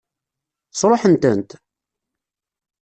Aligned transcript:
Sṛuḥen-tent? 0.79 1.49